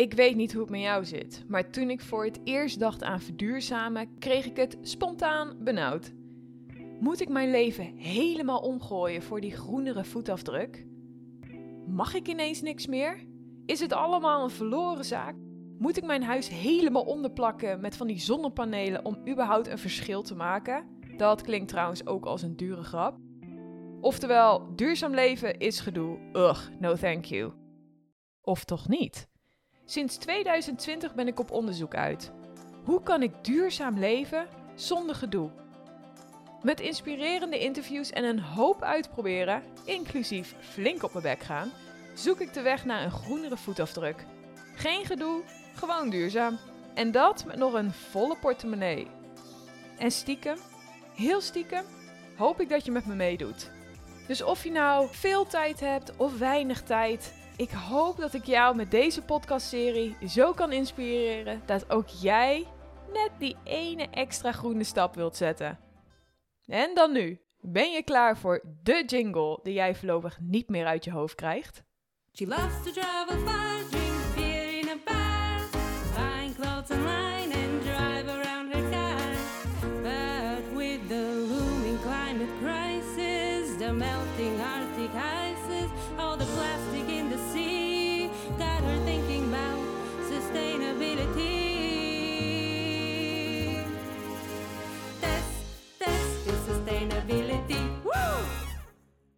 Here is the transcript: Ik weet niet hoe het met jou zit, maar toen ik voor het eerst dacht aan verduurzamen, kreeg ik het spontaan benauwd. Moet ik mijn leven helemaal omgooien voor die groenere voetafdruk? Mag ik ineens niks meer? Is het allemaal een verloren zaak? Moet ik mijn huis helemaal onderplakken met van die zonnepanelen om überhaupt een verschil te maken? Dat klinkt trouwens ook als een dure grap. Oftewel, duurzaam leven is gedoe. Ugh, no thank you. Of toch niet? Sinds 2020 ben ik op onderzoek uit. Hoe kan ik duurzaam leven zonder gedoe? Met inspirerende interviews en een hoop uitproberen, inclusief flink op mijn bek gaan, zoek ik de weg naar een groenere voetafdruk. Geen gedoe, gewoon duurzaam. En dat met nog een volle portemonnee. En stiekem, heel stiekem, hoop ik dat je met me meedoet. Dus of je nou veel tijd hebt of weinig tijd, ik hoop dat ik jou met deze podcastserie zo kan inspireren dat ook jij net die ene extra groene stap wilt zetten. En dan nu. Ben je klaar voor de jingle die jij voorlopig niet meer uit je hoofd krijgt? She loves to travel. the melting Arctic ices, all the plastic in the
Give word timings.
Ik 0.00 0.12
weet 0.12 0.36
niet 0.36 0.52
hoe 0.52 0.60
het 0.60 0.70
met 0.70 0.80
jou 0.80 1.04
zit, 1.04 1.44
maar 1.48 1.70
toen 1.70 1.90
ik 1.90 2.00
voor 2.00 2.24
het 2.24 2.40
eerst 2.44 2.78
dacht 2.78 3.02
aan 3.02 3.20
verduurzamen, 3.20 4.18
kreeg 4.18 4.46
ik 4.46 4.56
het 4.56 4.78
spontaan 4.80 5.56
benauwd. 5.64 6.12
Moet 7.00 7.20
ik 7.20 7.28
mijn 7.28 7.50
leven 7.50 7.84
helemaal 7.96 8.60
omgooien 8.60 9.22
voor 9.22 9.40
die 9.40 9.56
groenere 9.56 10.04
voetafdruk? 10.04 10.86
Mag 11.86 12.14
ik 12.14 12.28
ineens 12.28 12.60
niks 12.60 12.86
meer? 12.86 13.26
Is 13.66 13.80
het 13.80 13.92
allemaal 13.92 14.44
een 14.44 14.50
verloren 14.50 15.04
zaak? 15.04 15.34
Moet 15.78 15.96
ik 15.96 16.04
mijn 16.04 16.22
huis 16.22 16.48
helemaal 16.48 17.04
onderplakken 17.04 17.80
met 17.80 17.96
van 17.96 18.06
die 18.06 18.20
zonnepanelen 18.20 19.04
om 19.04 19.28
überhaupt 19.28 19.68
een 19.68 19.78
verschil 19.78 20.22
te 20.22 20.34
maken? 20.34 20.86
Dat 21.16 21.42
klinkt 21.42 21.68
trouwens 21.68 22.06
ook 22.06 22.26
als 22.26 22.42
een 22.42 22.56
dure 22.56 22.82
grap. 22.82 23.18
Oftewel, 24.00 24.76
duurzaam 24.76 25.14
leven 25.14 25.58
is 25.58 25.80
gedoe. 25.80 26.18
Ugh, 26.32 26.68
no 26.78 26.94
thank 26.94 27.24
you. 27.24 27.52
Of 28.40 28.64
toch 28.64 28.88
niet? 28.88 29.28
Sinds 29.90 30.16
2020 30.16 31.14
ben 31.14 31.28
ik 31.28 31.40
op 31.40 31.50
onderzoek 31.50 31.94
uit. 31.94 32.30
Hoe 32.84 33.02
kan 33.02 33.22
ik 33.22 33.44
duurzaam 33.44 33.98
leven 33.98 34.46
zonder 34.74 35.14
gedoe? 35.14 35.50
Met 36.62 36.80
inspirerende 36.80 37.58
interviews 37.58 38.10
en 38.10 38.24
een 38.24 38.40
hoop 38.40 38.82
uitproberen, 38.82 39.62
inclusief 39.84 40.54
flink 40.60 41.02
op 41.02 41.12
mijn 41.12 41.24
bek 41.24 41.42
gaan, 41.42 41.72
zoek 42.14 42.40
ik 42.40 42.54
de 42.54 42.60
weg 42.60 42.84
naar 42.84 43.04
een 43.04 43.10
groenere 43.10 43.56
voetafdruk. 43.56 44.26
Geen 44.74 45.04
gedoe, 45.04 45.42
gewoon 45.74 46.10
duurzaam. 46.10 46.58
En 46.94 47.10
dat 47.10 47.44
met 47.44 47.56
nog 47.56 47.72
een 47.72 47.92
volle 47.92 48.36
portemonnee. 48.36 49.06
En 49.98 50.10
stiekem, 50.10 50.58
heel 51.14 51.40
stiekem, 51.40 51.84
hoop 52.36 52.60
ik 52.60 52.68
dat 52.68 52.84
je 52.84 52.90
met 52.90 53.06
me 53.06 53.14
meedoet. 53.14 53.70
Dus 54.30 54.42
of 54.42 54.64
je 54.64 54.70
nou 54.70 55.08
veel 55.10 55.46
tijd 55.46 55.80
hebt 55.80 56.16
of 56.16 56.38
weinig 56.38 56.82
tijd, 56.82 57.34
ik 57.56 57.70
hoop 57.70 58.16
dat 58.16 58.34
ik 58.34 58.44
jou 58.44 58.76
met 58.76 58.90
deze 58.90 59.22
podcastserie 59.22 60.16
zo 60.28 60.52
kan 60.52 60.72
inspireren 60.72 61.62
dat 61.66 61.90
ook 61.90 62.08
jij 62.08 62.66
net 63.12 63.30
die 63.38 63.56
ene 63.64 64.08
extra 64.10 64.52
groene 64.52 64.84
stap 64.84 65.14
wilt 65.14 65.36
zetten. 65.36 65.78
En 66.66 66.94
dan 66.94 67.12
nu. 67.12 67.40
Ben 67.60 67.90
je 67.90 68.02
klaar 68.02 68.36
voor 68.36 68.64
de 68.82 69.04
jingle 69.06 69.60
die 69.62 69.74
jij 69.74 69.94
voorlopig 69.94 70.38
niet 70.40 70.68
meer 70.68 70.86
uit 70.86 71.04
je 71.04 71.10
hoofd 71.10 71.34
krijgt? 71.34 71.82
She 72.32 72.46
loves 72.46 72.82
to 72.84 73.00
travel. 73.00 73.99
the 83.90 83.96
melting 83.96 84.60
Arctic 84.60 85.10
ices, 85.16 85.90
all 86.16 86.36
the 86.36 86.44
plastic 86.44 87.08
in 87.08 87.28
the 87.28 87.29